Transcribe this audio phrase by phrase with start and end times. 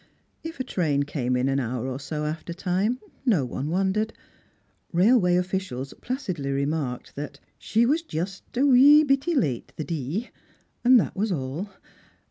[0.43, 4.13] If a train came in an hour or so after time, no one wondered.
[4.91, 7.39] Railway officials jilacidly remarked that"
[7.69, 10.31] she was ioost a wee bittie late the dee,"
[10.83, 11.69] and that was all.